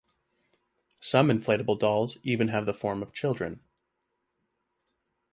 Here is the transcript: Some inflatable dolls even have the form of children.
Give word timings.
Some 0.99 1.27
inflatable 1.27 1.77
dolls 1.77 2.17
even 2.23 2.47
have 2.47 2.65
the 2.65 2.73
form 2.73 3.03
of 3.03 3.13
children. 3.13 3.59